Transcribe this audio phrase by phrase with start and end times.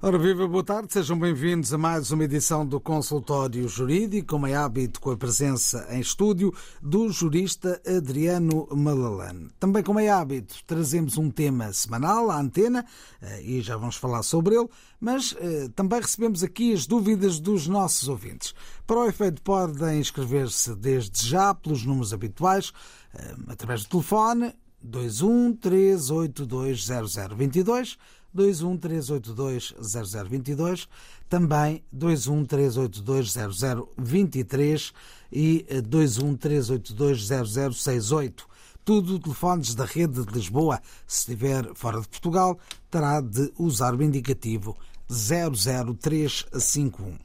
[0.00, 4.54] Ora, viva, boa tarde, sejam bem-vindos a mais uma edição do Consultório Jurídico, como é
[4.54, 9.50] hábito, com a presença em estúdio do jurista Adriano Malalane.
[9.58, 12.86] Também, como é hábito, trazemos um tema semanal à antena
[13.20, 14.68] eh, e já vamos falar sobre ele,
[15.00, 18.54] mas eh, também recebemos aqui as dúvidas dos nossos ouvintes.
[18.86, 22.72] Para o efeito, podem inscrever-se desde já pelos números habituais,
[23.12, 27.98] eh, através do telefone 21 382 0022
[28.36, 30.86] 213820022,
[31.28, 34.92] também 213820023
[35.32, 38.42] e 213820068.
[38.84, 40.80] Tudo telefones da rede de Lisboa.
[41.06, 42.58] Se estiver fora de Portugal,
[42.90, 44.74] terá de usar o indicativo
[45.08, 47.18] 00351.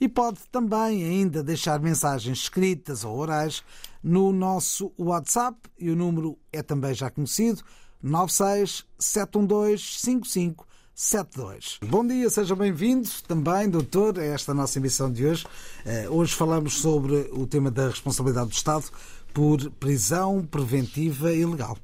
[0.00, 3.62] E pode também ainda deixar mensagens escritas ou orais
[4.02, 7.62] no nosso WhatsApp e o número é também já conhecido
[8.02, 11.78] 96 712 5572.
[11.88, 15.46] Bom dia, seja bem-vindo também, doutor, a esta nossa emissão de hoje.
[15.86, 18.84] Eh, hoje falamos sobre o tema da responsabilidade do Estado
[19.32, 21.78] por prisão preventiva ilegal.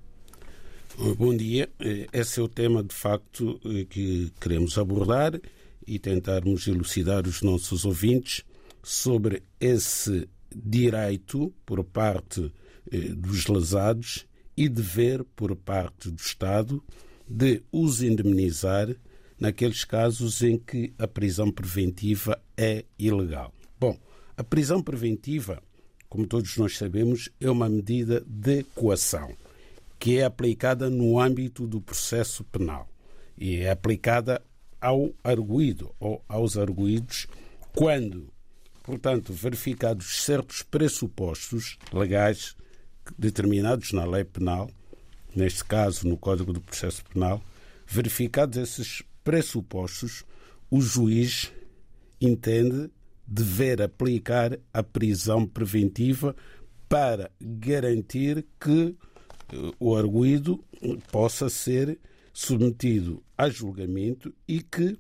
[0.99, 1.71] Bom dia.
[2.13, 5.41] Esse é o tema, de facto, que queremos abordar
[5.87, 8.45] e tentarmos elucidar os nossos ouvintes
[8.83, 12.53] sobre esse direito por parte
[13.17, 16.83] dos lesados e dever por parte do Estado
[17.27, 18.95] de os indemnizar
[19.39, 23.55] naqueles casos em que a prisão preventiva é ilegal.
[23.79, 23.99] Bom,
[24.37, 25.63] a prisão preventiva,
[26.09, 29.35] como todos nós sabemos, é uma medida de coação
[30.01, 32.89] que é aplicada no âmbito do processo penal
[33.37, 34.43] e é aplicada
[34.81, 37.27] ao arguído ou aos arguídos
[37.75, 38.33] quando,
[38.83, 42.57] portanto, verificados certos pressupostos legais
[43.19, 44.71] determinados na lei penal,
[45.37, 47.43] neste caso no Código do Processo Penal,
[47.87, 50.25] verificados esses pressupostos,
[50.71, 51.53] o juiz
[52.21, 52.91] entende
[53.27, 56.35] dever aplicar a prisão preventiva
[56.89, 58.97] para garantir que
[59.79, 60.63] o arguído
[61.11, 61.99] possa ser
[62.33, 64.99] submetido a julgamento e que,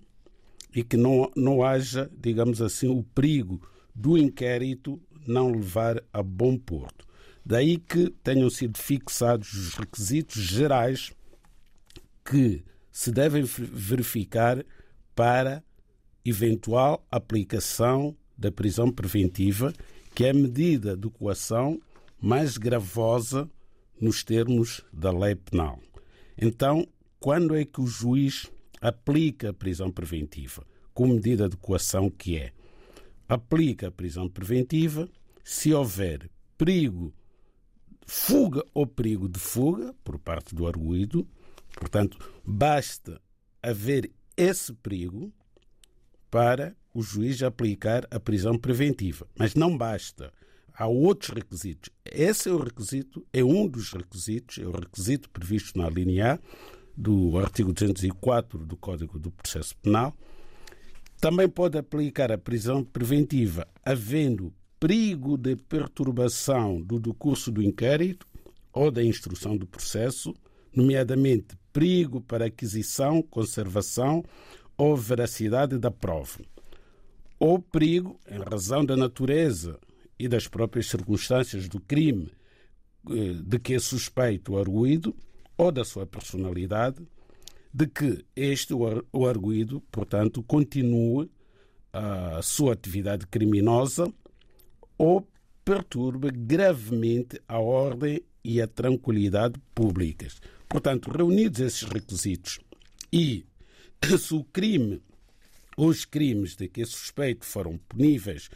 [0.74, 3.60] e que não, não haja, digamos assim, o perigo
[3.94, 7.06] do inquérito não levar a bom porto.
[7.44, 11.12] Daí que tenham sido fixados os requisitos gerais
[12.24, 12.62] que
[12.92, 14.64] se devem verificar
[15.14, 15.62] para
[16.24, 19.72] eventual aplicação da prisão preventiva,
[20.14, 21.80] que é a medida de coação
[22.20, 23.48] mais gravosa
[24.00, 25.78] nos termos da lei penal.
[26.36, 26.86] Então,
[27.18, 28.50] quando é que o juiz
[28.80, 30.66] aplica a prisão preventiva?
[30.94, 32.52] Com medida de coação que é?
[33.28, 35.08] Aplica a prisão preventiva
[35.44, 37.12] se houver perigo,
[38.06, 41.26] fuga ou perigo de fuga por parte do arguído.
[41.74, 43.20] Portanto, basta
[43.62, 45.32] haver esse perigo
[46.30, 49.26] para o juiz aplicar a prisão preventiva.
[49.36, 50.32] Mas não basta
[50.80, 51.90] há outros requisitos.
[52.06, 56.38] Esse é o requisito, é um dos requisitos, é o requisito previsto na linha A
[56.96, 60.16] do artigo 204 do Código do Processo Penal.
[61.20, 68.26] Também pode aplicar a prisão preventiva havendo perigo de perturbação do decurso do inquérito
[68.72, 70.34] ou da instrução do processo,
[70.74, 74.24] nomeadamente perigo para aquisição, conservação
[74.78, 76.40] ou veracidade da prova,
[77.38, 79.78] ou perigo em razão da natureza
[80.20, 82.30] e das próprias circunstâncias do crime
[83.08, 85.16] eh, de que é suspeito o arguído
[85.56, 87.02] ou da sua personalidade,
[87.72, 91.30] de que este, o arguído, portanto, continue
[91.90, 94.12] a sua atividade criminosa
[94.98, 95.26] ou
[95.64, 100.38] perturbe gravemente a ordem e a tranquilidade públicas.
[100.68, 102.60] Portanto, reunidos esses requisitos
[103.10, 103.46] e
[104.18, 105.00] se o crime
[105.78, 108.50] os crimes de que é suspeito foram puníveis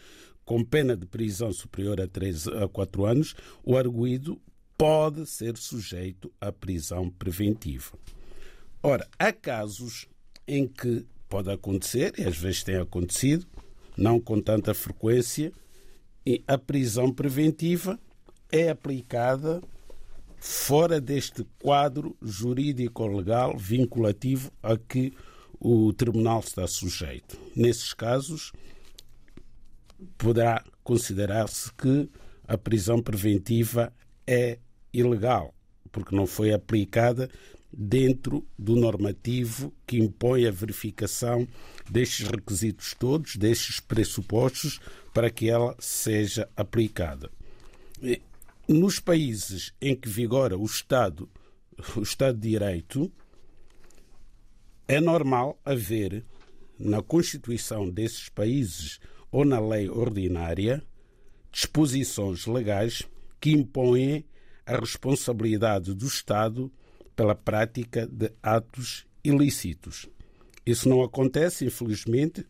[0.44, 4.40] com pena de prisão superior a 3 a 4 anos, o arguído
[4.76, 7.96] pode ser sujeito à prisão preventiva.
[8.82, 10.06] Ora, há casos
[10.46, 13.46] em que pode acontecer, e às vezes tem acontecido,
[13.96, 15.52] não com tanta frequência,
[16.26, 17.98] e a prisão preventiva
[18.50, 19.62] é aplicada
[20.38, 25.12] fora deste quadro jurídico-legal vinculativo a que
[25.58, 27.38] o tribunal está sujeito.
[27.56, 28.52] Nesses casos,
[30.16, 32.08] poderá considerar-se que
[32.46, 33.92] a prisão preventiva
[34.26, 34.58] é
[34.92, 35.54] ilegal,
[35.90, 37.30] porque não foi aplicada
[37.76, 41.46] dentro do normativo que impõe a verificação
[41.90, 44.80] destes requisitos todos, destes pressupostos,
[45.12, 47.30] para que ela seja aplicada.
[48.68, 51.28] Nos países em que vigora o Estado,
[51.96, 53.10] o Estado de Direito,
[54.86, 56.24] é normal haver
[56.78, 59.00] na Constituição desses países
[59.34, 60.80] ou na lei ordinária
[61.50, 63.02] disposições legais
[63.40, 64.24] que impõem
[64.64, 66.72] a responsabilidade do Estado
[67.16, 70.08] pela prática de atos ilícitos.
[70.64, 72.46] Isso não acontece, infelizmente,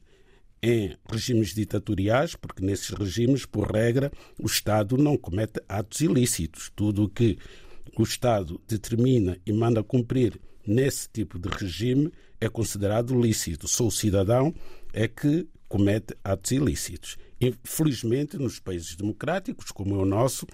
[0.62, 6.70] em regimes ditatoriais, porque nesses regimes, por regra, o Estado não comete atos ilícitos.
[6.76, 7.38] Tudo o que
[7.98, 13.66] o Estado determina e manda cumprir nesse tipo de regime é considerado lícito.
[13.66, 14.54] Só o cidadão
[14.92, 17.16] é que comete atos ilícitos.
[17.40, 20.46] Infelizmente, nos países democráticos, como é o nosso,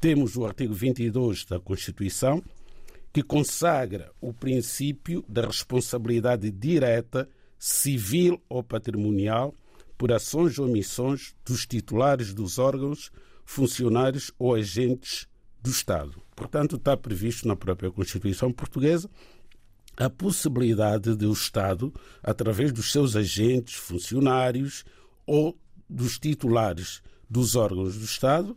[0.00, 2.42] temos o artigo 22 da Constituição
[3.12, 9.54] que consagra o princípio da responsabilidade direta, civil ou patrimonial,
[9.98, 13.10] por ações ou omissões dos titulares dos órgãos,
[13.44, 15.26] funcionários ou agentes
[15.60, 16.22] do Estado.
[16.34, 19.10] Portanto, está previsto na própria Constituição portuguesa
[19.96, 21.92] a possibilidade de o Estado,
[22.22, 24.84] através dos seus agentes, funcionários
[25.26, 25.58] ou
[25.88, 28.56] dos titulares dos órgãos do Estado,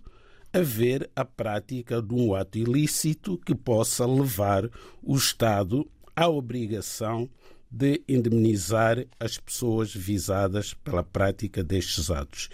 [0.53, 4.69] haver a prática de um ato ilícito que possa levar
[5.01, 7.29] o Estado à obrigação
[7.69, 12.49] de indemnizar as pessoas visadas pela prática destes atos.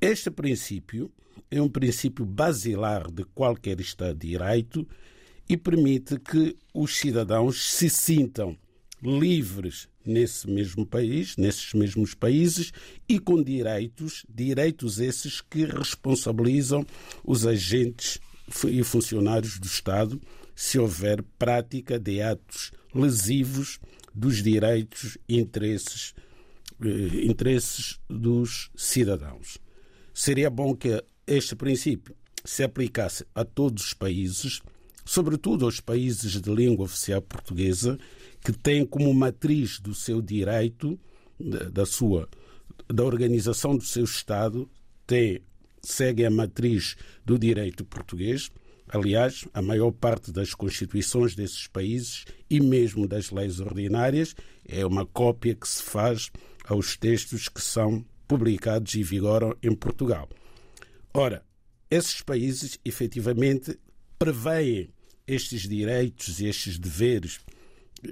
[0.00, 1.12] Este princípio
[1.50, 4.88] é um princípio basilar de qualquer Estado de Direito
[5.48, 8.56] e permite que os cidadãos se sintam
[9.02, 12.72] livres nesse mesmo país, nesses mesmos países
[13.08, 16.86] e com direitos, direitos esses que responsabilizam
[17.22, 18.18] os agentes
[18.66, 20.20] e funcionários do Estado
[20.54, 23.80] se houver prática de atos lesivos
[24.14, 26.14] dos direitos e interesses,
[26.80, 29.58] eh, interesses dos cidadãos.
[30.12, 32.14] Seria bom que este princípio
[32.44, 34.60] se aplicasse a todos os países,
[35.04, 37.98] sobretudo aos países de língua oficial portuguesa,
[38.42, 40.98] que tem como matriz do seu direito,
[41.72, 42.28] da sua
[42.88, 44.68] da organização do seu Estado,
[45.06, 45.40] tem,
[45.82, 48.50] segue a matriz do direito português.
[48.88, 54.34] Aliás, a maior parte das constituições desses países e mesmo das leis ordinárias
[54.66, 56.30] é uma cópia que se faz
[56.64, 60.28] aos textos que são publicados e vigoram em Portugal.
[61.12, 61.44] Ora,
[61.90, 63.78] esses países efetivamente
[64.18, 64.90] preveem
[65.26, 67.40] estes direitos e estes deveres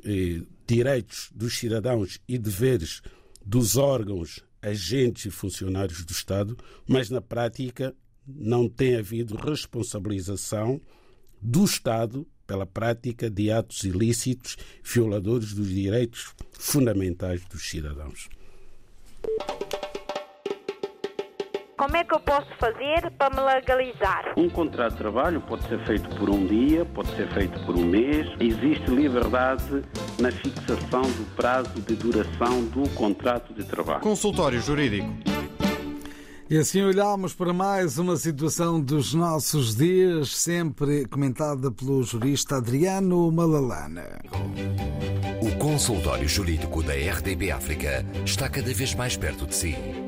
[0.04, 3.02] eh, direitos dos cidadãos e deveres
[3.44, 6.56] dos órgãos, agentes e funcionários do Estado,
[6.86, 7.94] mas na prática
[8.26, 10.80] não tem havido responsabilização
[11.40, 18.28] do Estado pela prática de atos ilícitos violadores dos direitos fundamentais dos cidadãos.
[21.82, 24.34] Como é que eu posso fazer para me legalizar?
[24.36, 27.84] Um contrato de trabalho pode ser feito por um dia, pode ser feito por um
[27.84, 28.24] mês.
[28.38, 29.82] Existe liberdade
[30.20, 34.00] na fixação do prazo de duração do contrato de trabalho.
[34.00, 35.08] Consultório Jurídico.
[36.48, 43.28] E assim olhamos para mais uma situação dos nossos dias, sempre comentada pelo jurista Adriano
[43.32, 44.20] Malalana.
[45.42, 50.01] O consultório jurídico da RDB África está cada vez mais perto de si.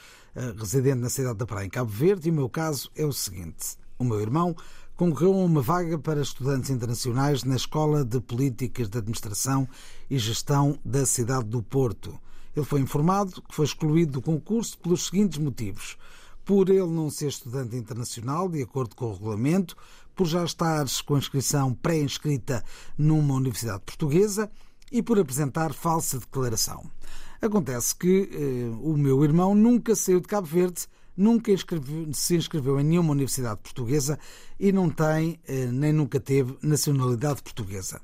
[0.59, 3.77] residente na cidade da Praia, em Cabo Verde, e o meu caso é o seguinte:
[3.99, 4.57] o meu irmão
[4.97, 9.69] concorreu a uma vaga para estudantes internacionais na Escola de Políticas de Administração
[10.11, 12.19] e Gestão da cidade do Porto.
[12.57, 15.97] Ele foi informado que foi excluído do concurso pelos seguintes motivos
[16.45, 19.77] por ele não ser estudante internacional, de acordo com o regulamento,
[20.15, 22.63] por já estar com inscrição pré-inscrita
[22.99, 24.51] numa universidade portuguesa
[24.93, 26.85] e por apresentar falsa declaração.
[27.45, 31.53] Acontece que eh, o meu irmão nunca saiu de Cabo Verde, nunca
[32.15, 34.19] se inscreveu em nenhuma universidade portuguesa
[34.59, 38.01] e não tem, eh, nem nunca teve, nacionalidade portuguesa.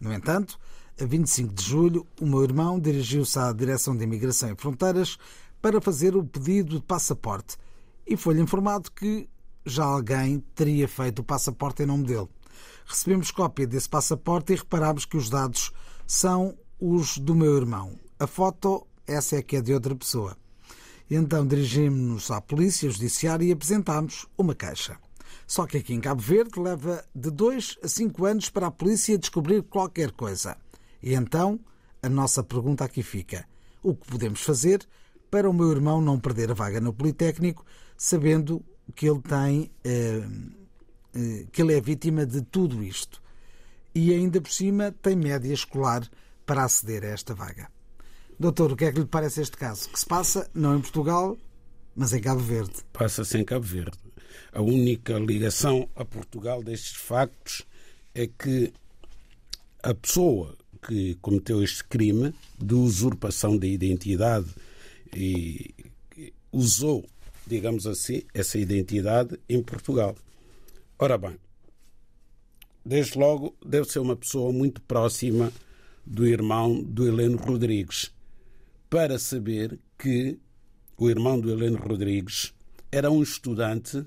[0.00, 0.56] No entanto,
[1.00, 5.18] a 25 de julho, o meu irmão dirigiu-se à Direção de Imigração e Fronteiras
[5.60, 7.56] para fazer o pedido de passaporte
[8.06, 9.28] e foi-lhe informado que
[9.66, 12.28] já alguém teria feito o passaporte em nome dele.
[12.86, 15.72] Recebemos cópia desse passaporte e reparámos que os dados
[16.06, 18.03] são os do meu irmão.
[18.18, 20.36] A foto, essa é que é de outra pessoa.
[21.10, 24.96] Então dirigimos-nos à Polícia Judiciária e apresentámos uma queixa.
[25.46, 29.18] Só que aqui em Cabo Verde leva de dois a cinco anos para a polícia
[29.18, 30.56] descobrir qualquer coisa.
[31.02, 31.60] E então
[32.02, 33.46] a nossa pergunta aqui fica:
[33.82, 34.86] o que podemos fazer
[35.30, 37.66] para o meu irmão não perder a vaga no Politécnico,
[37.96, 40.26] sabendo que ele tem eh,
[41.14, 43.20] eh, que ele é vítima de tudo isto
[43.94, 46.08] e ainda por cima tem média escolar
[46.44, 47.73] para aceder a esta vaga.
[48.38, 49.88] Doutor, o que é que lhe parece este caso?
[49.88, 51.36] Que se passa não em Portugal,
[51.94, 52.74] mas em Cabo Verde.
[52.92, 53.98] Passa-se em Cabo Verde.
[54.52, 57.62] A única ligação a Portugal destes factos
[58.14, 58.72] é que
[59.82, 64.48] a pessoa que cometeu este crime de usurpação da identidade
[65.14, 65.74] e
[66.52, 67.04] usou,
[67.46, 70.14] digamos assim, essa identidade em Portugal.
[70.98, 71.36] Ora bem,
[72.84, 75.52] desde logo deve ser uma pessoa muito próxima
[76.04, 78.12] do irmão do Heleno Rodrigues,
[78.94, 80.38] para saber que
[80.96, 82.54] o irmão do Heleno Rodrigues
[82.92, 84.06] era um estudante,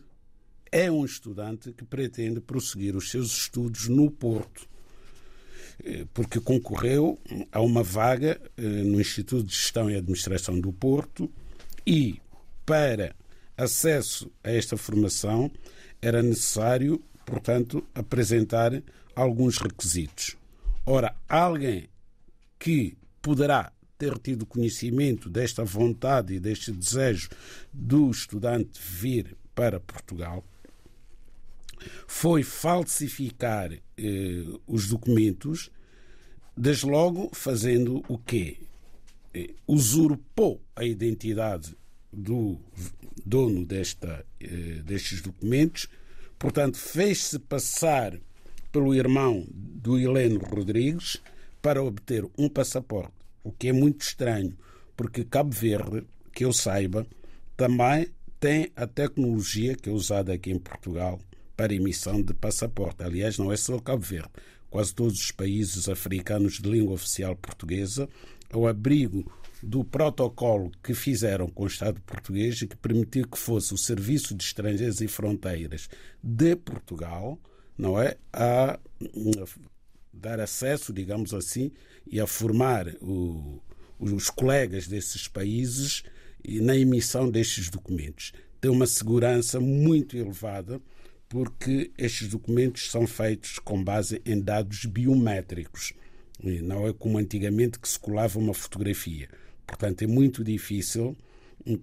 [0.71, 4.65] é um estudante que pretende prosseguir os seus estudos no Porto,
[5.83, 7.19] eh, porque concorreu
[7.51, 11.29] a uma vaga eh, no Instituto de Gestão e Administração do Porto
[11.85, 12.21] e,
[12.65, 13.13] para
[13.57, 15.51] acesso a esta formação,
[16.01, 18.81] era necessário, portanto, apresentar
[19.13, 20.37] alguns requisitos.
[20.85, 21.89] Ora, alguém
[22.57, 27.29] que poderá ter tido conhecimento desta vontade e deste desejo
[27.73, 30.43] do estudante vir para Portugal,
[32.05, 35.71] foi falsificar eh, os documentos,
[36.55, 38.57] desde logo fazendo o quê?
[39.33, 41.75] Eh, usurpou a identidade
[42.11, 42.59] do
[43.25, 45.87] dono desta, eh, destes documentos,
[46.37, 48.19] portanto, fez-se passar
[48.71, 51.17] pelo irmão do Heleno Rodrigues
[51.61, 53.16] para obter um passaporte
[53.47, 54.57] o que é muito estranho,
[54.93, 57.07] porque Cabo Verde, que eu saiba,
[57.55, 58.07] também
[58.41, 61.17] tem a tecnologia que é usada aqui em Portugal
[61.55, 63.03] para emissão de passaporte.
[63.03, 64.31] Aliás, não é só Cabo Verde.
[64.69, 68.09] Quase todos os países africanos de língua oficial portuguesa,
[68.51, 69.31] ao abrigo
[69.63, 74.35] do protocolo que fizeram com o Estado português e que permitiu que fosse o Serviço
[74.35, 75.89] de Estrangeiros e Fronteiras
[76.21, 77.39] de Portugal,
[77.77, 78.77] não é, a
[80.13, 81.71] dar acesso, digamos assim,
[82.11, 83.61] e a formar o,
[83.99, 86.03] os colegas desses países
[86.47, 88.31] na emissão destes documentos.
[88.59, 90.81] Tem uma segurança muito elevada
[91.29, 95.93] porque estes documentos são feitos com base em dados biométricos.
[96.41, 99.27] Não é como antigamente que se colava uma fotografia.
[99.65, 101.17] Portanto, é muito difícil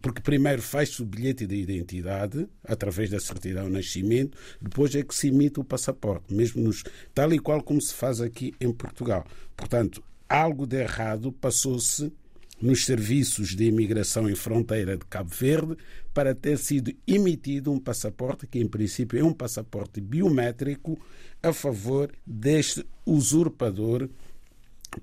[0.00, 5.14] porque primeiro faz-se o bilhete de identidade através da certidão de nascimento, depois é que
[5.14, 9.26] se emite o passaporte, mesmo nos, tal e qual como se faz aqui em Portugal.
[9.54, 12.12] Portanto, algo de errado passou-se
[12.60, 15.76] nos serviços de imigração e fronteira de Cabo Verde
[16.12, 20.98] para ter sido emitido um passaporte que, em princípio, é um passaporte biométrico
[21.42, 24.08] a favor deste usurpador,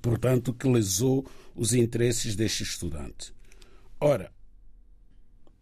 [0.01, 1.25] portanto, que lesou
[1.55, 3.33] os interesses deste estudante.
[3.99, 4.31] Ora,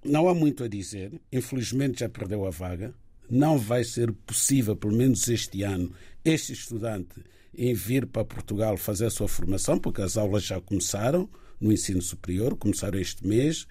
[0.03, 1.19] não há muito a dizer.
[1.31, 2.93] Infelizmente já perdeu a vaga.
[3.29, 5.91] Não vai ser possível, pelo menos este ano,
[6.23, 7.21] este estudante
[7.53, 11.29] em vir para Portugal fazer a sua formação, porque as aulas já começaram
[11.59, 13.67] no ensino superior, começaram este mês,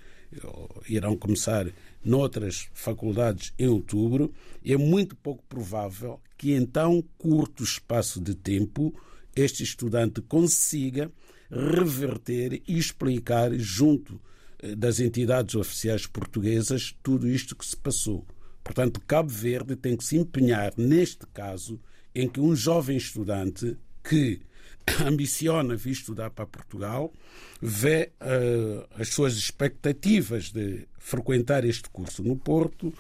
[0.89, 1.67] irão começar
[2.05, 4.33] noutras faculdades em outubro.
[4.65, 8.95] É muito pouco provável que em tão curto espaço de tempo
[9.35, 11.11] este estudante consiga
[11.51, 14.21] reverter e explicar junto
[14.59, 18.27] eh, das entidades oficiais portuguesas tudo isto que se passou.
[18.63, 21.81] Portanto, Cabo Verde tem que se empenhar, neste caso,
[22.21, 24.41] em que um jovem estudante que
[25.07, 27.13] ambiciona vir estudar para Portugal
[27.61, 32.93] vê uh, as suas expectativas de frequentar este curso no Porto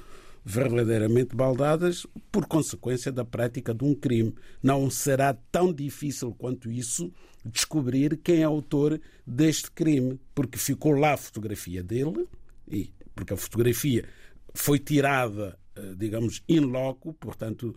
[0.44, 4.34] verdadeiramente baldadas por consequência da prática de um crime.
[4.62, 7.12] Não será tão difícil quanto isso
[7.44, 12.26] descobrir quem é autor deste crime, porque ficou lá a fotografia dele,
[12.66, 14.04] e porque a fotografia
[14.54, 17.74] foi tirada, eh, digamos, in loco, portanto,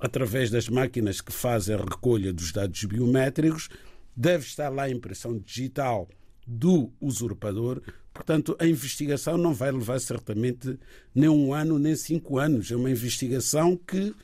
[0.00, 3.68] através das máquinas que fazem a recolha dos dados biométricos,
[4.16, 6.08] deve estar lá a impressão digital
[6.46, 7.80] do usurpador.
[8.12, 10.78] Portanto, a investigação não vai levar certamente
[11.14, 12.70] nem um ano nem cinco anos.
[12.70, 14.14] É uma investigação que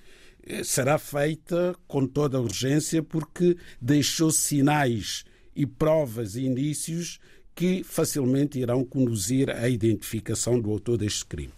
[0.47, 5.25] eh, será feita com toda a urgência porque deixou sinais
[5.57, 7.19] e provas e indícios
[7.55, 11.53] que facilmente irão conduzir à identificação do autor deste crime.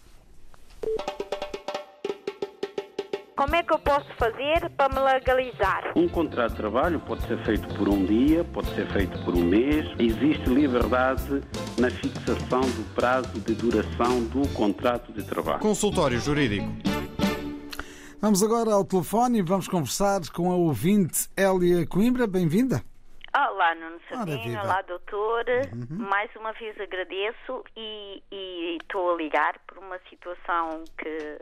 [3.43, 5.91] Como é que eu posso fazer para me legalizar?
[5.97, 9.43] Um contrato de trabalho pode ser feito por um dia, pode ser feito por um
[9.43, 9.85] mês.
[9.99, 11.41] Existe liberdade
[11.77, 15.59] na fixação do prazo de duração do contrato de trabalho.
[15.59, 16.69] Consultório Jurídico.
[18.21, 22.25] Vamos agora ao telefone e vamos conversar com a ouvinte Hélia Coimbra.
[22.25, 22.81] Bem-vinda.
[23.35, 23.99] Olá, Nuno
[24.41, 24.61] viva.
[24.61, 25.43] Olá, doutor.
[25.89, 28.21] Mais uma vez agradeço e
[28.81, 31.37] estou a ligar por uma situação que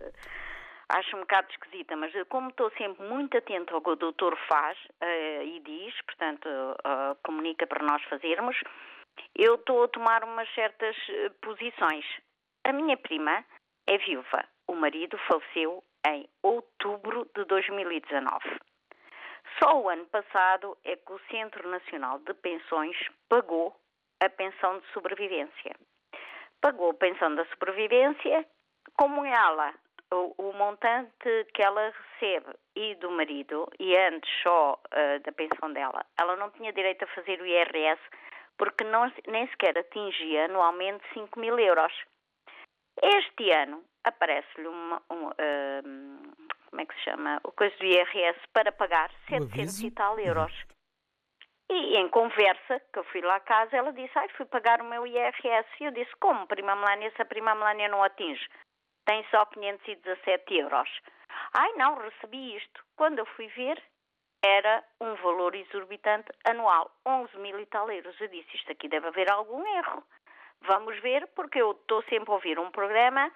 [0.91, 4.37] acho um bocado esquisita, mas eu, como estou sempre muito atento ao que o doutor
[4.47, 8.57] faz eh, e diz, portanto, eh, comunica para nós fazermos,
[9.35, 12.05] eu estou a tomar umas certas eh, posições.
[12.63, 13.43] A minha prima
[13.87, 14.45] é viúva.
[14.67, 18.59] O marido faleceu em outubro de 2019.
[19.61, 22.97] Só o ano passado é que o Centro Nacional de Pensões
[23.29, 23.75] pagou
[24.21, 25.75] a pensão de sobrevivência.
[26.61, 28.45] Pagou a pensão da sobrevivência
[28.97, 29.73] como ela,
[30.11, 35.71] o, o montante que ela recebe e do marido, e antes só eh, da pensão
[35.73, 38.01] dela, ela não tinha direito a fazer o IRS
[38.57, 41.93] porque não, nem sequer atingia anualmente 5 mil euros.
[43.01, 46.31] Este ano aparece-lhe uma, um, ahm,
[46.69, 47.39] como é que se chama?
[47.43, 49.87] O coisa do IRS para pagar 700 aviso?
[49.87, 50.53] e tal euros.
[51.71, 54.85] E em conversa, que eu fui lá à casa, ela disse, ai, fui pagar o
[54.85, 55.69] meu IRS.
[55.79, 58.45] E eu disse, como, prima Melania, se a prima Melania não atinge?
[59.05, 60.89] Tem só 517 euros.
[61.53, 62.83] Ai, não, recebi isto.
[62.95, 63.81] Quando eu fui ver,
[64.43, 68.19] era um valor exorbitante anual, 11 mil e tal euros.
[68.19, 70.03] Eu disse, isto aqui deve haver algum erro.
[70.61, 73.31] Vamos ver, porque eu estou sempre a ouvir um programa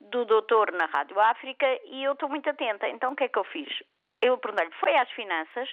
[0.00, 2.88] do doutor na Rádio África e eu estou muito atenta.
[2.88, 3.68] Então o que é que eu fiz?
[4.22, 5.72] Eu perguntei-lhe, foi às finanças,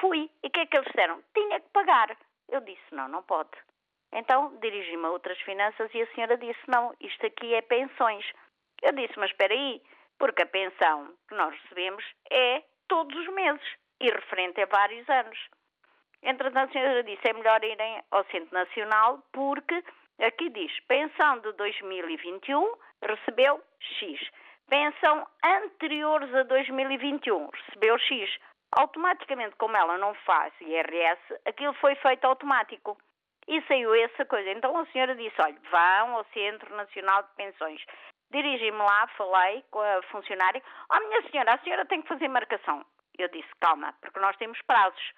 [0.00, 1.22] fui, e o que é que eles disseram?
[1.32, 2.16] Tinha que pagar.
[2.48, 3.50] Eu disse, não, não pode.
[4.12, 8.24] Então dirigi-me a outras finanças e a senhora disse, não, isto aqui é pensões.
[8.84, 9.80] Eu disse, mas espera aí,
[10.18, 13.66] porque a pensão que nós recebemos é todos os meses
[13.98, 15.38] e referente a vários anos.
[16.22, 19.82] Entretanto, a senhora disse, é melhor irem ao Centro Nacional porque
[20.20, 24.20] aqui diz, pensão de 2021 recebeu X.
[24.68, 28.38] Pensão anteriores a 2021 recebeu X.
[28.76, 32.98] Automaticamente, como ela não faz IRS, aquilo foi feito automático.
[33.48, 34.50] E saiu essa coisa.
[34.50, 37.82] Então a senhora disse, olha, vão ao Centro Nacional de Pensões.
[38.34, 40.60] Dirigi-me lá, falei com a funcionária.
[40.90, 42.84] Oh, minha senhora, a senhora tem que fazer marcação.
[43.16, 45.12] Eu disse, calma, porque nós temos prazos.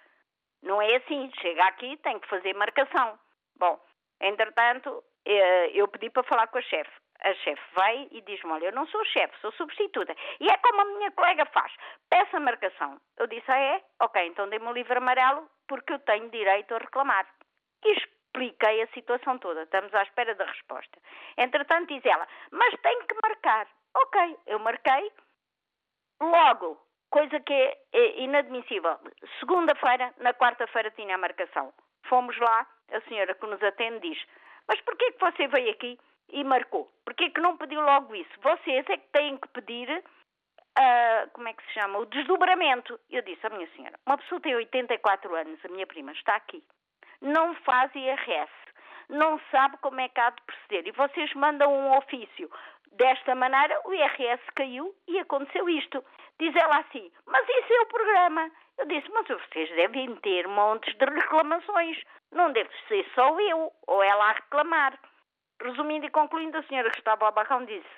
[0.63, 3.19] Não é assim, chega aqui, tem que fazer marcação.
[3.59, 3.81] Bom,
[4.21, 6.91] entretanto, eh, eu pedi para falar com a chefe.
[7.23, 10.15] A chefe veio e diz-me, olha, eu não sou chefe, sou substituta.
[10.39, 11.73] E é como a minha colega faz,
[12.11, 13.01] peça marcação.
[13.17, 13.83] Eu disse, ah é?
[14.03, 17.27] Ok, então dê-me o livro amarelo, porque eu tenho direito a reclamar.
[17.83, 17.97] E
[18.37, 20.99] expliquei a situação toda, estamos à espera da resposta.
[21.38, 23.66] Entretanto, diz ela, mas tem que marcar.
[23.94, 25.11] Ok, eu marquei,
[26.20, 26.79] logo,
[27.11, 28.99] coisa que é, é inadmissível.
[29.40, 31.72] Segunda-feira, na quarta-feira tinha a marcação.
[32.09, 34.22] Fomos lá, a senhora que nos atende diz,
[34.68, 36.92] mas porquê que você veio aqui e marcou?
[37.05, 38.40] Porquê que não pediu logo isso?
[38.42, 40.05] Vocês é que têm que pedir,
[40.77, 43.01] ah, como é que se chama, o desdobramento.
[43.09, 46.62] Eu disse à minha senhora, uma pessoa tem 84 anos, a minha prima está aqui,
[47.21, 48.53] não faz IRS,
[49.09, 52.51] não sabe como é que há de proceder, e vocês mandam um ofício.
[52.93, 56.03] Desta maneira, o IRS caiu e aconteceu isto.
[56.39, 58.51] Diz ela assim, mas isso é o programa.
[58.79, 61.99] Eu disse, mas vocês devem ter montes de reclamações.
[62.33, 64.99] Não deve ser só eu ou ela a reclamar.
[65.63, 67.89] Resumindo e concluindo, a senhora que estava ao barrão disse,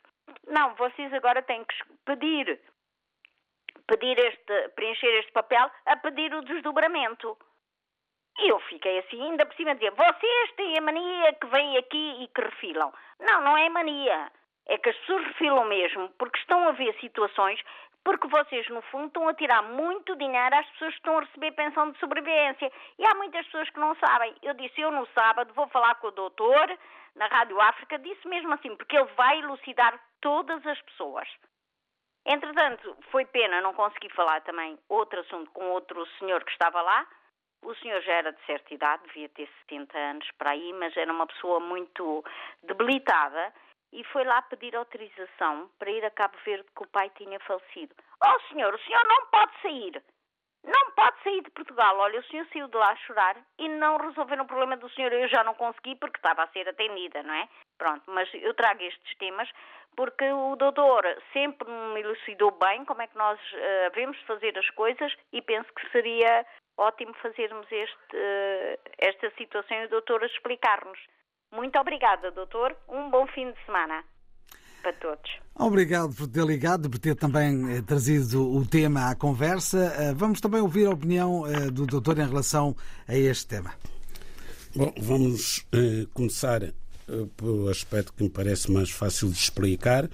[0.46, 2.60] não, vocês agora têm que pedir,
[3.86, 7.36] pedir este, preencher este papel a pedir o desdobramento.
[8.38, 11.76] E eu fiquei assim, ainda por cima, a dizer, vocês têm a mania que vêm
[11.76, 12.92] aqui e que refilam.
[13.18, 14.30] Não, não é mania.
[14.66, 17.60] É que as pessoas refilam mesmo porque estão a ver situações,
[18.04, 21.52] porque vocês, no fundo, estão a tirar muito dinheiro às pessoas que estão a receber
[21.52, 22.70] pensão de sobrevivência.
[22.98, 24.34] E há muitas pessoas que não sabem.
[24.42, 26.78] Eu disse, eu no sábado vou falar com o doutor
[27.16, 31.28] na Rádio África, disse mesmo assim, porque ele vai elucidar todas as pessoas.
[32.24, 37.06] Entretanto, foi pena não conseguir falar também outro assunto com outro senhor que estava lá.
[37.62, 41.12] O senhor já era de certa idade, devia ter 70 anos para aí, mas era
[41.12, 42.24] uma pessoa muito
[42.62, 43.52] debilitada
[43.92, 47.94] e foi lá pedir autorização para ir a Cabo Verde que o pai tinha falecido.
[48.24, 50.02] Oh senhor, o senhor não pode sair.
[50.64, 51.96] Não pode sair de Portugal.
[51.98, 55.12] Olha, o senhor saiu de lá a chorar e não resolveram o problema do senhor.
[55.12, 57.48] Eu já não consegui porque estava a ser atendida, não é?
[57.78, 59.48] Pronto, mas eu trago estes temas
[59.96, 64.68] porque o doutor sempre me elucidou bem como é que nós uh, devemos fazer as
[64.70, 70.98] coisas e penso que seria ótimo fazermos este, uh, esta situação e o doutor explicar-nos.
[71.52, 72.76] Muito obrigada, doutor.
[72.88, 74.04] Um bom fim de semana
[74.88, 75.30] para todos.
[75.54, 79.92] Obrigado por ter ligado, por ter também eh, trazido o tema à conversa.
[79.98, 82.74] Eh, vamos também ouvir a opinião eh, do doutor em relação
[83.06, 83.74] a este tema.
[84.74, 86.72] Bom, vamos eh, começar eh,
[87.36, 90.08] pelo aspecto que me parece mais fácil de explicar,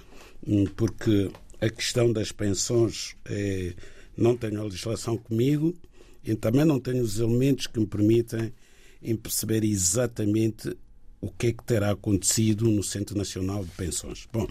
[0.45, 3.75] hum, porque a questão das pensões eh,
[4.17, 5.73] não tenho a legislação comigo
[6.23, 8.51] e também não tenho os elementos que me permitem
[9.01, 10.75] em perceber exatamente
[11.25, 14.27] o que é que terá acontecido no Centro Nacional de Pensões.
[14.31, 14.47] Bom,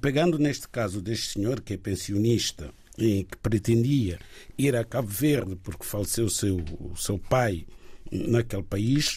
[0.00, 4.18] pegando neste caso deste senhor que é pensionista e que pretendia
[4.58, 7.64] ir a Cabo Verde porque faleceu seu, o seu pai
[8.10, 9.16] naquele país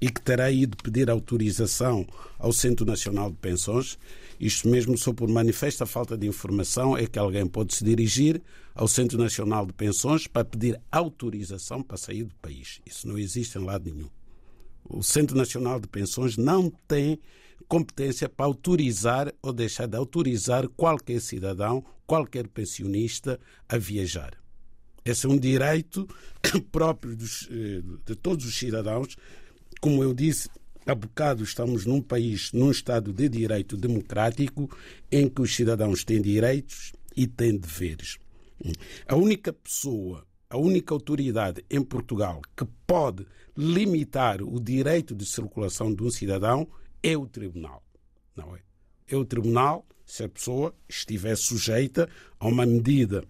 [0.00, 2.04] e que terá ido pedir autorização
[2.36, 3.96] ao Centro Nacional de Pensões,
[4.40, 8.42] isto mesmo só por manifesta falta de informação é que alguém pode se dirigir
[8.74, 12.80] ao Centro Nacional de Pensões para pedir autorização para sair do país.
[12.84, 14.10] Isso não existe em lado nenhum.
[14.84, 17.18] O Centro Nacional de Pensões não tem
[17.66, 24.38] competência para autorizar ou deixar de autorizar qualquer cidadão, qualquer pensionista a viajar.
[25.04, 26.08] Esse é um direito
[26.72, 29.16] próprio dos, eh, de todos os cidadãos.
[29.80, 30.48] Como eu disse,
[30.86, 34.70] há bocado estamos num país, num Estado de direito democrático,
[35.10, 38.18] em que os cidadãos têm direitos e têm deveres.
[39.06, 45.92] A única pessoa a única autoridade em Portugal que pode limitar o direito de circulação
[45.92, 46.68] de um cidadão
[47.02, 47.82] é o tribunal.
[48.36, 48.60] Não é?
[49.08, 53.24] É o tribunal se a pessoa estiver sujeita a uma medida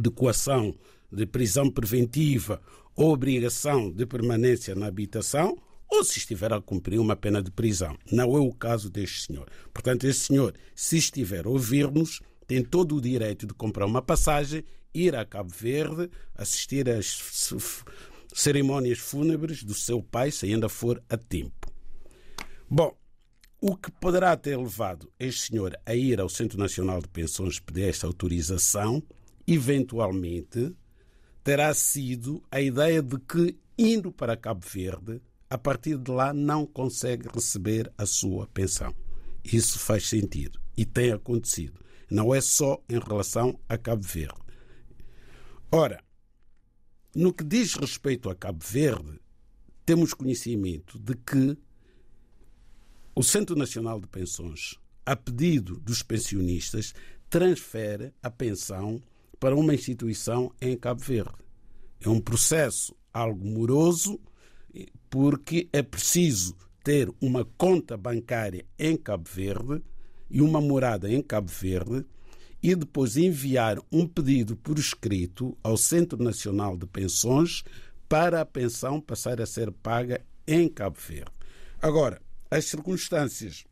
[0.00, 0.72] de coação
[1.10, 2.62] de prisão preventiva
[2.94, 7.98] ou obrigação de permanência na habitação ou se estiver a cumprir uma pena de prisão.
[8.12, 9.48] Não é o caso deste senhor.
[9.74, 14.64] Portanto, este senhor, se estiver a ouvir-nos, tem todo o direito de comprar uma passagem
[14.96, 17.52] ir a Cabo Verde assistir às
[18.34, 21.72] cerimónias fúnebres do seu pai, se ainda for a tempo.
[22.68, 22.96] Bom,
[23.60, 27.88] o que poderá ter levado este senhor a ir ao Centro Nacional de Pensões pedir
[27.88, 29.02] esta autorização,
[29.46, 30.74] eventualmente,
[31.42, 36.66] terá sido a ideia de que, indo para Cabo Verde, a partir de lá não
[36.66, 38.94] consegue receber a sua pensão.
[39.44, 41.80] Isso faz sentido e tem acontecido.
[42.10, 44.45] Não é só em relação a Cabo Verde.
[45.70, 46.02] Ora,
[47.14, 49.18] no que diz respeito a Cabo Verde,
[49.84, 51.58] temos conhecimento de que
[53.14, 56.94] o Centro Nacional de Pensões, a pedido dos pensionistas,
[57.28, 59.02] transfere a pensão
[59.40, 61.44] para uma instituição em Cabo Verde.
[62.00, 64.20] É um processo algo moroso,
[65.10, 69.82] porque é preciso ter uma conta bancária em Cabo Verde
[70.30, 72.04] e uma morada em Cabo Verde
[72.62, 77.62] e depois enviar um pedido por escrito ao Centro Nacional de Pensões
[78.08, 81.32] para a pensão passar a ser paga em Cabo Verde.
[81.80, 83.64] Agora, as circunstâncias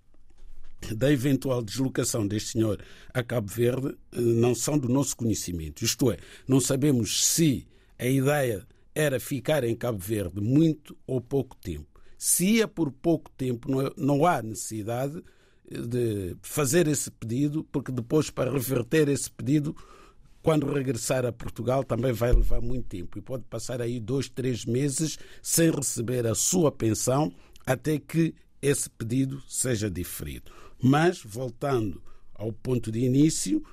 [0.94, 5.84] da eventual deslocação deste senhor a Cabo Verde eh, não são do nosso conhecimento.
[5.84, 7.66] Isto é, não sabemos se
[7.98, 11.86] a ideia era ficar em Cabo Verde muito ou pouco tempo.
[12.18, 15.22] Se ia por pouco tempo, não é, há necessidade
[15.70, 19.74] de fazer esse pedido, porque depois, para reverter esse pedido,
[20.42, 24.66] quando regressar a Portugal, também vai levar muito tempo e pode passar aí dois, três
[24.66, 27.32] meses sem receber a sua pensão
[27.64, 30.52] até que esse pedido seja diferido.
[30.82, 32.02] Mas, voltando
[32.34, 33.64] ao ponto de início,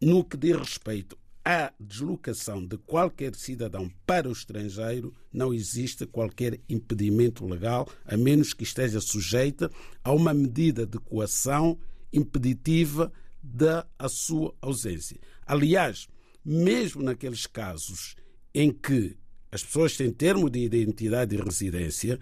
[0.00, 6.58] no que diz respeito à deslocação de qualquer cidadão para o estrangeiro, não existe qualquer
[6.68, 9.70] impedimento legal, a menos que esteja sujeita
[10.02, 11.78] a uma medida de coação
[12.12, 15.20] impeditiva da sua ausência.
[15.46, 16.08] Aliás,
[16.42, 18.16] mesmo naqueles casos
[18.54, 19.16] em que
[19.52, 22.18] as pessoas têm termo de identidade e residência,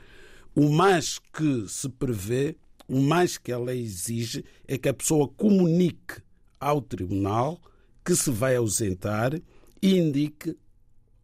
[0.55, 2.57] o mais que se prevê,
[2.89, 6.21] o mais que a lei exige, é que a pessoa comunique
[6.59, 7.61] ao tribunal
[8.05, 9.35] que se vai ausentar
[9.81, 10.57] e indique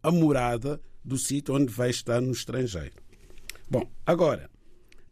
[0.03, 2.95] a morada do sítio onde vai estar no estrangeiro.
[3.69, 4.51] Bom, agora,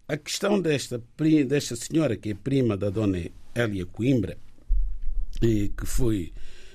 [0.09, 1.02] a questão desta,
[1.46, 3.18] desta senhora, que é prima da dona
[3.55, 4.38] Elia Coimbra,
[5.42, 6.33] e que foi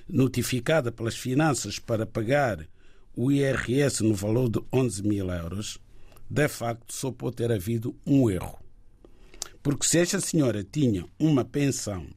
[0.07, 2.67] notificada pelas finanças para pagar
[3.15, 5.79] o IRS no valor de 11 mil euros,
[6.29, 8.59] de facto só pode ter havido um erro.
[9.63, 12.07] Porque se esta senhora tinha uma pensão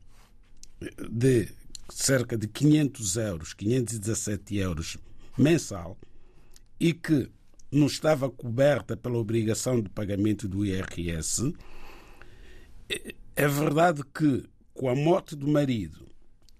[1.10, 1.48] de
[1.88, 4.96] cerca de 500 euros, 517 euros
[5.36, 5.98] mensal
[6.78, 7.30] e que
[7.70, 11.52] não estava coberta pela obrigação de pagamento do IRS,
[13.36, 16.06] é verdade que com a morte do marido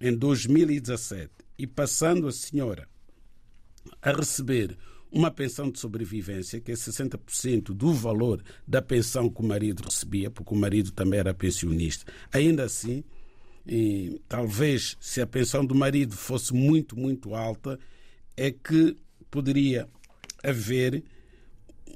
[0.01, 2.89] em 2017 e passando a senhora
[4.03, 4.77] a receber
[5.11, 10.29] uma pensão de sobrevivência, que é 60% do valor da pensão que o marido recebia,
[10.29, 12.11] porque o marido também era pensionista.
[12.33, 13.05] Ainda assim,
[13.67, 17.79] e, talvez se a pensão do marido fosse muito, muito alta,
[18.37, 18.97] é que
[19.31, 19.89] poderia
[20.43, 21.03] haver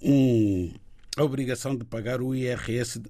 [0.02, 0.72] um,
[1.16, 3.00] a obrigação de pagar o IRS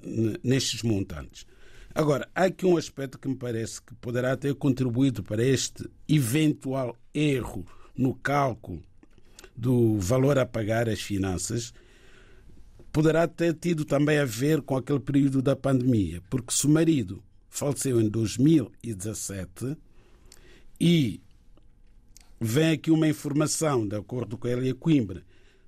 [0.43, 1.47] nestes montantes.
[1.95, 6.97] Agora, há aqui um aspecto que me parece que poderá ter contribuído para este eventual
[7.15, 7.67] erro
[7.97, 8.83] no cálculo
[9.57, 11.73] do valor a pagar às finanças,
[12.93, 17.23] poderá ter tido também a ver com aquele período da pandemia, porque se o marido
[17.59, 19.77] faleceu em 2017
[20.81, 21.21] e
[22.41, 25.23] vem aqui uma informação, de acordo com a Elia Coimbra,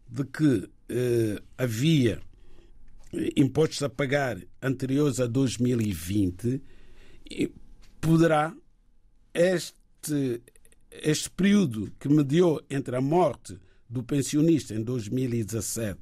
[0.08, 2.20] de que eh, havia
[3.36, 6.62] impostos a pagar anteriores a 2020,
[8.00, 8.54] poderá
[9.34, 10.40] este,
[10.90, 15.98] este período que mediou entre a morte do pensionista em 2017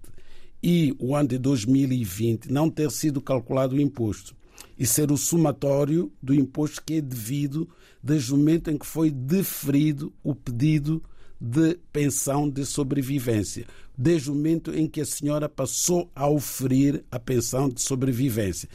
[0.62, 4.36] e o ano de 2020 não ter sido calculado o imposto
[4.78, 7.68] e ser o somatório do imposto que é devido
[8.02, 11.02] desde o momento em que foi deferido o pedido
[11.40, 17.18] de pensão de sobrevivência, desde o momento em que a senhora passou a oferir a
[17.18, 18.68] pensão de sobrevivência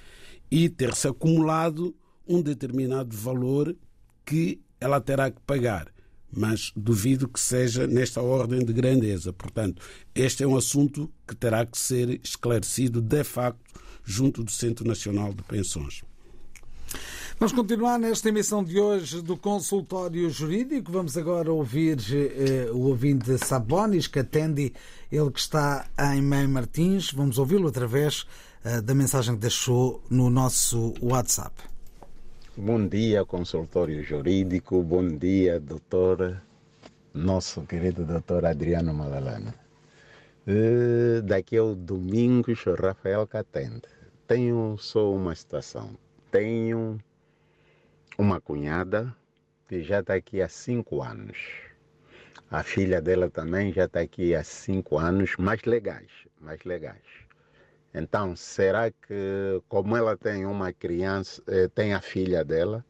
[0.51, 1.95] e ter-se acumulado
[2.27, 3.75] um determinado valor
[4.25, 5.93] que ela terá que pagar
[6.35, 9.31] mas duvido que seja nesta ordem de grandeza.
[9.31, 9.81] Portanto,
[10.15, 13.61] este é um assunto que terá que ser esclarecido de facto
[14.03, 16.03] junto do Centro Nacional de Pensões.
[17.39, 20.91] Vamos continuar nesta emissão de hoje do Consultório Jurídico.
[20.91, 24.71] Vamos agora ouvir eh, o ouvinte Sabonis, que atende,
[25.11, 27.11] ele que está em Mãe Martins.
[27.11, 28.25] Vamos ouvi-lo através
[28.63, 31.63] eh, da mensagem que deixou no nosso WhatsApp.
[32.55, 34.81] Bom dia, consultório jurídico.
[34.83, 36.39] Bom dia, doutor,
[37.13, 39.62] nosso querido doutor Adriano Malalana.
[40.45, 43.83] Uh, daqui ao domingo, Rafael Catende.
[44.27, 45.97] Tenho só uma situação.
[46.31, 46.99] Tenho
[48.17, 49.15] uma cunhada
[49.69, 51.37] que já está aqui há cinco anos.
[52.51, 57.01] A filha dela também já está aqui há cinco anos, mais legais, mais legais.
[57.93, 62.83] Então, será que, como ela tem uma criança, eh, tem a filha dela,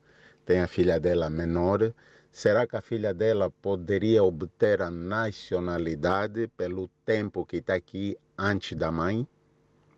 [0.44, 1.94] tem a filha dela menor,
[2.34, 8.76] será que a filha dela poderia obter a nacionalidade pelo tempo que está aqui antes
[8.76, 9.26] da mãe?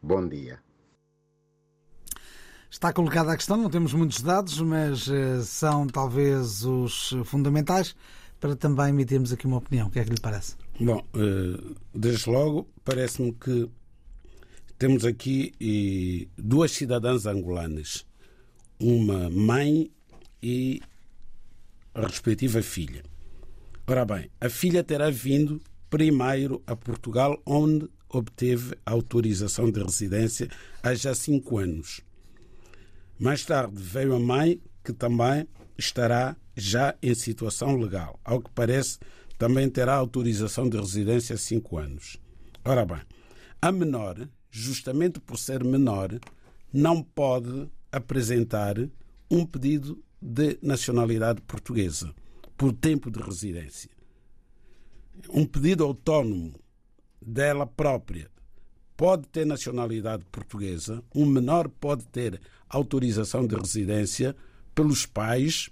[0.04, 0.60] Bom dia.
[2.70, 7.96] Está colocada a questão, não temos muitos dados, mas eh, são talvez os fundamentais
[8.38, 9.88] para também emitirmos aqui uma opinião.
[9.88, 10.58] O que é que lhe parece?
[10.78, 13.70] Bom, eh, desde logo, parece-me que
[14.78, 18.06] temos aqui duas cidadãs angolanas,
[18.78, 19.90] uma mãe
[20.44, 20.82] e
[21.96, 23.04] a respectiva filha.
[23.88, 30.50] Ora bem, a filha terá vindo primeiro a Portugal, onde obteve autorização de residência
[30.84, 32.02] há já cinco anos.
[33.18, 38.20] Mais tarde veio a mãe, que também estará já em situação legal.
[38.24, 39.00] Ao que parece,
[39.38, 42.18] também terá autorização de residência há cinco anos.
[42.64, 43.02] Ora bem,
[43.62, 46.18] a menor justamente por ser menor,
[46.72, 48.78] não pode apresentar
[49.30, 52.14] um pedido de nacionalidade portuguesa
[52.58, 53.90] por tempo de residência.
[55.30, 56.54] Um pedido autónomo
[57.22, 58.30] dela própria
[58.96, 64.36] pode ter nacionalidade portuguesa, um menor pode ter autorização de residência
[64.74, 65.70] pelos pais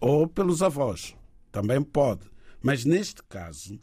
[0.00, 1.14] ou pelos avós.
[1.50, 2.26] Também pode.
[2.62, 3.78] Mas neste caso,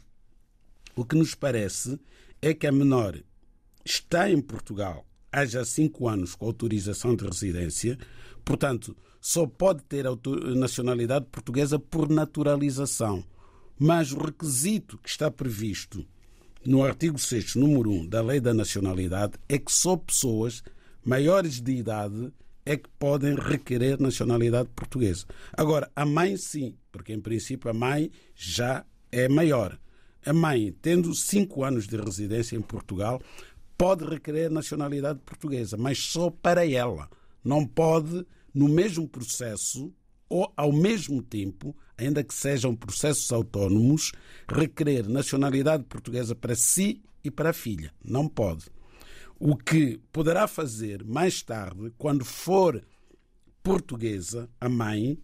[0.94, 1.98] o que nos parece
[2.40, 3.20] é que a menor
[3.84, 7.98] está em Portugal há já cinco anos com autorização de residência,
[8.44, 10.04] portanto, só pode ter
[10.56, 13.24] nacionalidade portuguesa por naturalização.
[13.78, 16.04] Mas o requisito que está previsto
[16.64, 20.62] no artigo 6, número 1 da Lei da Nacionalidade é que só pessoas
[21.04, 22.32] maiores de idade
[22.66, 25.24] é que podem requerer nacionalidade portuguesa.
[25.54, 29.78] Agora, a mãe sim, porque em princípio a mãe já é maior.
[30.26, 33.22] A mãe, tendo cinco anos de residência em Portugal,
[33.78, 37.08] pode requerer nacionalidade portuguesa, mas só para ela.
[37.42, 39.92] Não pode, no mesmo processo
[40.28, 44.12] ou ao mesmo tempo, ainda que sejam processos autónomos,
[44.48, 47.92] requerer nacionalidade portuguesa para si e para a filha.
[48.04, 48.66] Não pode.
[49.38, 52.84] O que poderá fazer mais tarde, quando for
[53.62, 55.18] portuguesa, a mãe,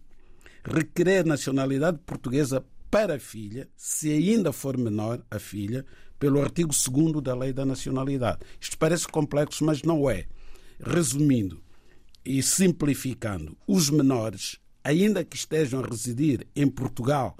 [0.63, 5.85] requerer nacionalidade portuguesa para a filha, se ainda for menor a filha,
[6.17, 8.39] pelo artigo 2 da Lei da Nacionalidade.
[8.59, 10.25] Isto parece complexo, mas não é.
[10.79, 11.64] Resumindo
[12.25, 17.37] e simplificando, os menores, ainda que estejam a residir em Portugal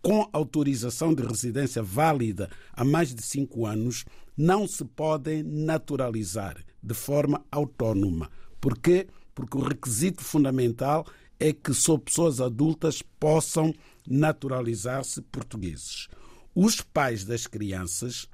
[0.00, 4.04] com autorização de residência válida há mais de cinco anos,
[4.36, 8.30] não se podem naturalizar de forma autónoma.
[8.60, 9.06] Porquê?
[9.34, 11.06] Porque o requisito fundamental
[11.40, 13.72] é que só pessoas adultas possam
[14.06, 16.08] naturalizar-se portugueses.
[16.54, 18.28] Os pais das crianças,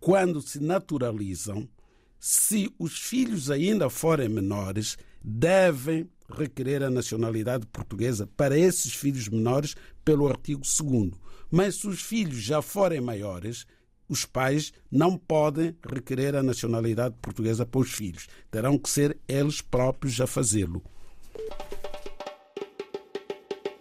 [0.00, 1.68] quando se naturalizam,
[2.20, 9.74] se os filhos ainda forem menores, devem requerer a nacionalidade portuguesa para esses filhos menores
[10.04, 11.12] pelo artigo 2.
[11.50, 13.66] Mas se os filhos já forem maiores,
[14.06, 18.28] os pais não podem requerer a nacionalidade portuguesa para os filhos.
[18.50, 20.82] Terão que ser eles próprios a fazê-lo.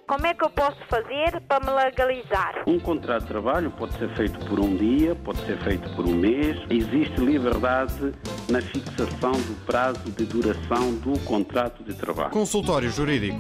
[0.09, 2.63] Como é que eu posso fazer para me legalizar?
[2.65, 6.15] Um contrato de trabalho pode ser feito por um dia, pode ser feito por um
[6.15, 6.57] mês.
[6.67, 8.11] Existe liberdade
[8.49, 12.31] na fixação do prazo de duração do contrato de trabalho.
[12.31, 13.37] Consultório Jurídico.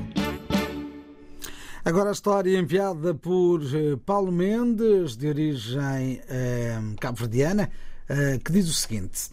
[1.83, 7.71] Agora a história enviada por eh, Paulo Mendes, de origem eh, cabo-verdiana,
[8.07, 9.31] eh, que diz o seguinte: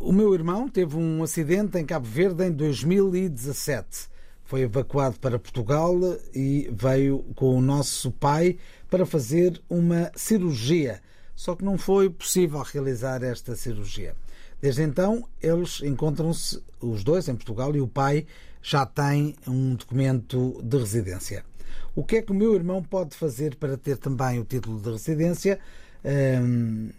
[0.00, 4.10] O meu irmão teve um acidente em Cabo Verde em 2017
[4.52, 5.98] foi evacuado para Portugal
[6.34, 8.58] e veio com o nosso pai
[8.90, 11.00] para fazer uma cirurgia.
[11.34, 14.14] Só que não foi possível realizar esta cirurgia.
[14.60, 18.26] Desde então, eles encontram-se, os dois, em Portugal e o pai
[18.60, 21.46] já tem um documento de residência.
[21.94, 24.90] O que é que o meu irmão pode fazer para ter também o título de
[24.90, 25.58] residência,
[26.04, 26.90] hum,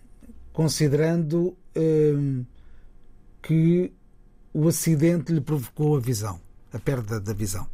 [0.52, 2.44] considerando hum,
[3.44, 3.94] que
[4.52, 6.42] o acidente lhe provocou a visão?
[6.74, 7.68] A perda da visão?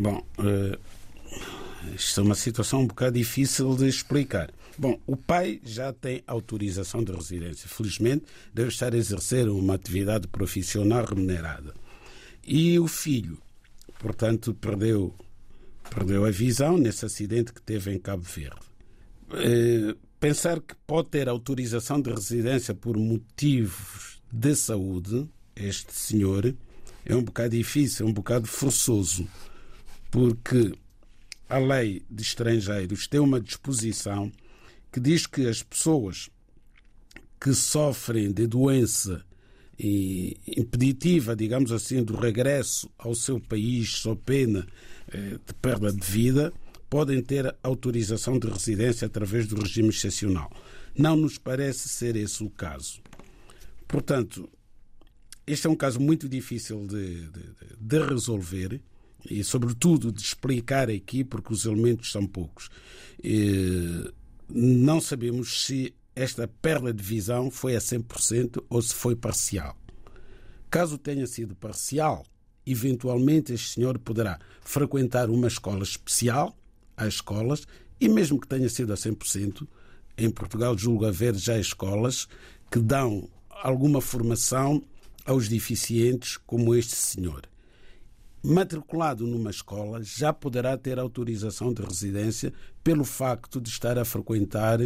[0.00, 0.78] Bom, uh,
[1.94, 4.50] isto é uma situação um bocado difícil de explicar.
[4.78, 7.68] Bom, o pai já tem autorização de residência.
[7.68, 11.74] Felizmente, deve estar a exercer uma atividade profissional remunerada.
[12.42, 13.38] E o filho,
[13.98, 15.14] portanto, perdeu,
[15.90, 18.60] perdeu a visão nesse acidente que teve em Cabo Verde.
[19.28, 26.54] Uh, pensar que pode ter autorização de residência por motivos de saúde este senhor
[27.04, 29.28] é um bocado difícil, é um bocado forçoso,
[30.10, 30.72] porque
[31.48, 34.32] a lei de estrangeiros tem uma disposição
[34.90, 36.30] que diz que as pessoas
[37.40, 39.24] que sofrem de doença
[39.78, 44.66] impeditiva, digamos assim, do regresso ao seu país sob pena
[45.08, 46.52] eh, de perda de vida,
[46.88, 50.50] podem ter autorização de residência através do regime excepcional.
[50.96, 53.00] Não nos parece ser esse o caso.
[53.88, 54.48] Portanto,
[55.46, 57.42] este é um caso muito difícil de, de,
[57.78, 58.80] de, resolver
[59.28, 62.70] e, sobretudo, de explicar aqui, porque os elementos são poucos.
[63.22, 64.10] E
[64.48, 69.76] não sabemos se esta perda de visão foi a 100% ou se foi parcial.
[70.70, 72.24] Caso tenha sido parcial,
[72.66, 76.56] eventualmente este senhor poderá frequentar uma escola especial,
[76.96, 77.66] as escolas,
[78.00, 79.66] e mesmo que tenha sido a 100%,
[80.16, 82.28] em Portugal julgo haver já escolas
[82.70, 84.82] que dão alguma formação
[85.24, 87.42] aos deficientes como este senhor.
[88.42, 94.78] Matriculado numa escola, já poderá ter autorização de residência pelo facto de estar a frequentar,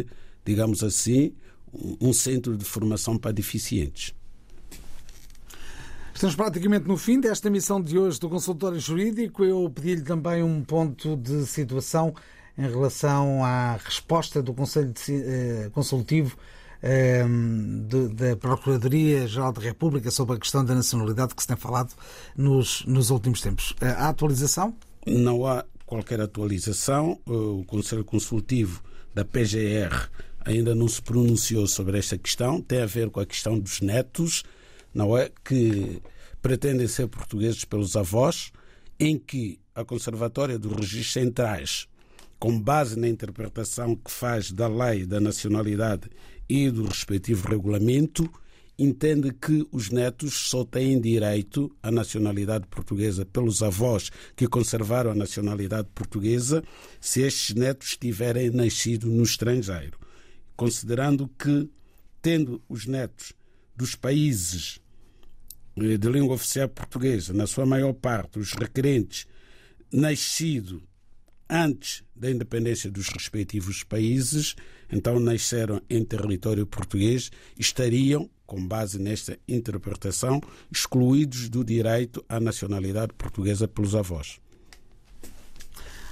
[0.45, 1.33] digamos assim,
[1.99, 4.13] um centro de formação para deficientes.
[6.13, 9.43] Estamos praticamente no fim desta missão de hoje do consultório jurídico.
[9.43, 12.13] Eu pedi-lhe também um ponto de situação
[12.57, 16.37] em relação à resposta do Conselho eh, Consultivo
[16.81, 21.93] da Procuradoria-Geral da República sobre a questão da nacionalidade que se tem falado
[22.35, 23.75] nos, nos últimos tempos.
[23.81, 24.75] Eh, há atualização?
[25.05, 27.19] Não há qualquer atualização.
[27.25, 28.81] O Conselho Consultivo
[29.13, 30.09] da PGR
[30.45, 32.61] ainda não se pronunciou sobre esta questão.
[32.61, 34.43] Tem a ver com a questão dos netos,
[34.93, 35.29] não é?
[35.43, 36.01] Que
[36.41, 38.51] pretendem ser portugueses pelos avós,
[38.99, 41.87] em que a Conservatória dos Registros Centrais,
[42.37, 46.09] com base na interpretação que faz da lei da nacionalidade
[46.49, 48.27] e do respectivo regulamento,
[48.77, 55.15] entende que os netos só têm direito à nacionalidade portuguesa pelos avós que conservaram a
[55.15, 56.63] nacionalidade portuguesa
[56.99, 59.99] se estes netos tiverem nascido no estrangeiro.
[60.55, 61.69] Considerando que,
[62.21, 63.33] tendo os netos
[63.75, 64.79] dos países
[65.77, 69.27] eh, de língua oficial portuguesa, na sua maior parte, os requerentes,
[69.91, 70.81] nascido
[71.49, 74.55] antes da independência dos respectivos países,
[74.91, 83.13] então nasceram em território português, estariam, com base nesta interpretação, excluídos do direito à nacionalidade
[83.13, 84.39] portuguesa pelos avós.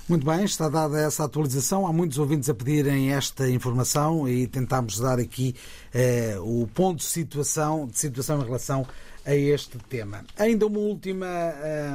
[0.07, 1.86] Muito bem, está dada essa atualização.
[1.86, 5.53] Há muitos ouvintes a pedirem esta informação e tentámos dar aqui
[5.93, 8.88] eh, o ponto de situação, de situação em relação
[9.25, 10.23] a este tema.
[10.38, 11.28] Ainda uma última,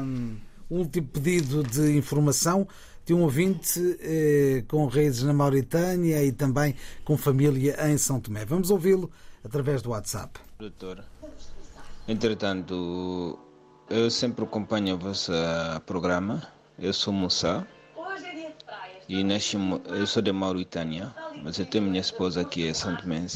[0.04, 0.36] um,
[0.70, 2.68] um último pedido de informação
[3.04, 6.74] de um ouvinte eh, com raízes na Mauritânia e também
[7.04, 8.44] com família em São Tomé.
[8.44, 9.10] Vamos ouvi-lo
[9.44, 10.40] através do WhatsApp.
[10.58, 11.04] Doutor,
[12.06, 13.38] entretanto,
[13.90, 15.32] eu sempre acompanho o vosso
[15.84, 16.42] programa.
[16.78, 17.66] Eu sou Moussa
[19.08, 23.26] e nasci, eu sou de Mauritânia, mas eu tenho minha esposa aqui em São Tomé.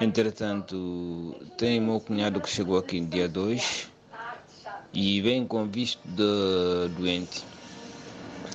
[0.00, 3.90] Entretanto, tem meu cunhado que chegou aqui no dia 2
[4.92, 7.53] e vem com visto de doente.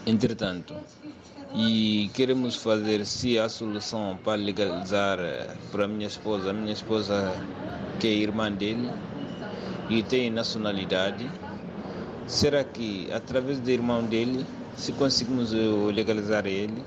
[0.09, 0.73] Entretanto,
[1.53, 6.73] e queremos fazer se a solução para legalizar eh, para a minha esposa, a minha
[6.73, 7.31] esposa
[7.99, 8.89] que é irmã dele
[9.87, 11.29] e tem nacionalidade,
[12.25, 15.57] será que através do irmão dele se conseguimos eh,
[15.93, 16.83] legalizar ele,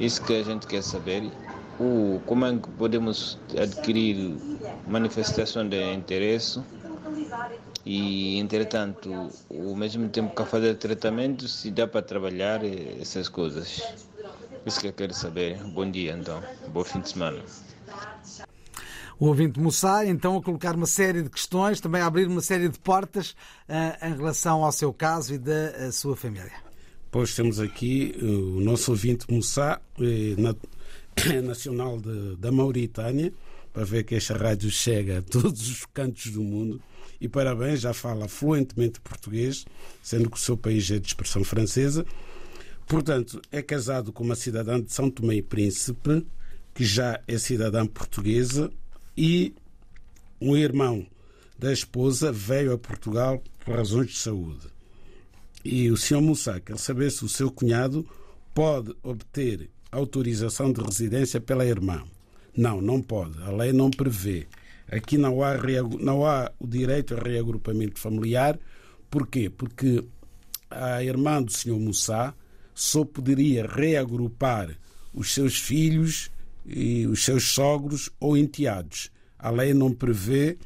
[0.00, 1.30] isso que a gente quer saber.
[1.78, 4.34] O, como é que podemos adquirir
[4.86, 6.62] manifestação de interesse
[7.86, 13.82] e, entretanto, ao mesmo tempo que a fazer tratamento, se dá para trabalhar essas coisas.
[14.64, 15.58] Isso que eu quero saber.
[15.64, 16.42] Bom dia, então.
[16.68, 17.42] Bom fim de semana.
[19.18, 22.68] O ouvinte Mussá, então, a colocar uma série de questões, também a abrir uma série
[22.68, 23.36] de portas
[23.68, 26.52] uh, em relação ao seu caso e da uh, sua família.
[27.10, 30.54] Pois temos aqui uh, o nosso ouvinte Moussa, eh, na,
[31.42, 33.32] nacional de, da Mauritânia,
[33.72, 36.80] para ver que esta rádio chega a todos os cantos do mundo.
[37.24, 39.64] E parabéns, já fala fluentemente português,
[40.02, 42.04] sendo que o seu país é de expressão francesa.
[42.86, 46.26] Portanto, é casado com uma cidadã de São Tomé e Príncipe,
[46.74, 48.70] que já é cidadã portuguesa,
[49.16, 49.54] e
[50.38, 51.06] um irmão
[51.58, 54.66] da esposa veio a Portugal por razões de saúde.
[55.64, 56.20] E o Sr.
[56.20, 58.06] Moussa quer saber se o seu cunhado
[58.52, 62.04] pode obter autorização de residência pela irmã.
[62.54, 63.42] Não, não pode.
[63.44, 64.46] A lei não prevê.
[64.90, 65.54] Aqui não há,
[66.00, 68.58] não há o direito a reagrupamento familiar.
[69.10, 69.48] Porquê?
[69.48, 70.04] Porque
[70.70, 71.78] a irmã do Sr.
[71.78, 72.34] Moussa
[72.74, 74.76] só poderia reagrupar
[75.12, 76.30] os seus filhos
[76.66, 79.10] e os seus sogros ou enteados.
[79.38, 80.58] A lei não prevê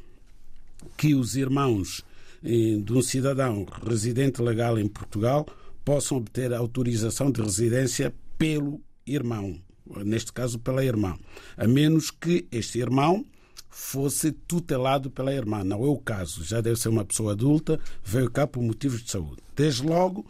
[0.97, 2.03] que os irmãos
[2.41, 5.45] de um cidadão residente legal em Portugal
[5.83, 9.59] possam obter autorização de residência pelo irmão,
[10.05, 11.17] neste caso pela irmã,
[11.57, 13.25] a menos que este irmão
[13.69, 15.63] fosse tutelado pela irmã.
[15.63, 19.11] Não é o caso, já deve ser uma pessoa adulta, veio cá por motivos de
[19.11, 19.41] saúde.
[19.55, 20.25] Desde logo,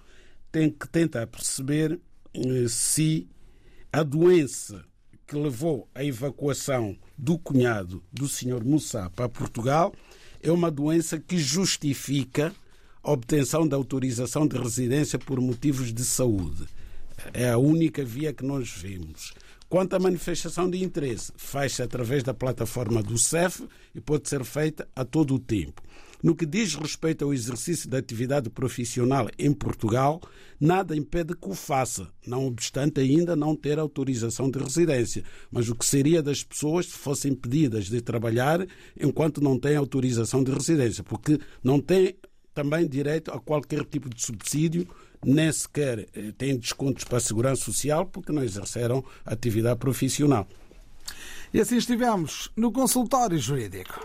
[0.51, 1.99] tem que tentar perceber
[2.33, 3.27] eh, se
[3.91, 4.83] a doença
[5.25, 8.63] que levou à evacuação do cunhado do Sr.
[8.63, 9.93] Moussa para Portugal
[10.41, 12.53] é uma doença que justifica
[13.03, 16.65] a obtenção da autorização de residência por motivos de saúde.
[17.33, 19.33] É a única via que nós vemos.
[19.69, 24.87] Quanto à manifestação de interesse, faz-se através da plataforma do CEF e pode ser feita
[24.95, 25.83] a todo o tempo.
[26.23, 30.19] No que diz respeito ao exercício da atividade profissional em Portugal,
[30.59, 35.23] nada impede que o faça, não obstante ainda não ter autorização de residência.
[35.51, 38.65] Mas o que seria das pessoas se fossem impedidas de trabalhar
[38.99, 41.03] enquanto não têm autorização de residência?
[41.03, 42.15] Porque não têm
[42.55, 44.87] também direito a qualquer tipo de subsídio,
[45.23, 50.47] nem sequer eh, têm descontos para a segurança social porque não exerceram atividade profissional.
[51.53, 53.99] E assim estivemos no consultório jurídico.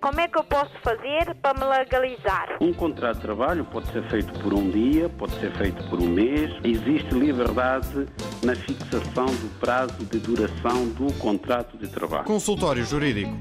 [0.00, 2.56] Como é que eu posso fazer para me legalizar?
[2.58, 6.08] Um contrato de trabalho pode ser feito por um dia, pode ser feito por um
[6.08, 6.50] mês.
[6.64, 8.06] Existe liberdade
[8.42, 12.24] na fixação do prazo de duração do contrato de trabalho.
[12.24, 13.36] Consultório Jurídico